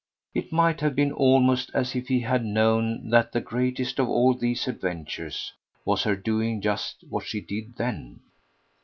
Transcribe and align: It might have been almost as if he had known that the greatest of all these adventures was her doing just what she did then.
It 0.33 0.51
might 0.51 0.81
have 0.81 0.95
been 0.95 1.11
almost 1.11 1.69
as 1.75 1.95
if 1.95 2.07
he 2.07 2.21
had 2.21 2.43
known 2.43 3.11
that 3.11 3.33
the 3.33 3.39
greatest 3.39 3.99
of 3.99 4.09
all 4.09 4.33
these 4.33 4.67
adventures 4.67 5.53
was 5.85 6.05
her 6.05 6.15
doing 6.15 6.59
just 6.59 7.03
what 7.07 7.23
she 7.27 7.39
did 7.39 7.75
then. 7.77 8.21